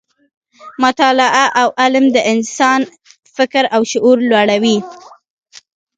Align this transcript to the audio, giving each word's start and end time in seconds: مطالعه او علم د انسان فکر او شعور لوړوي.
مطالعه 0.83 1.45
او 1.61 1.67
علم 1.81 2.05
د 2.15 2.17
انسان 2.33 2.81
فکر 3.35 3.63
او 3.75 3.81
شعور 3.91 4.17
لوړوي. 4.29 4.77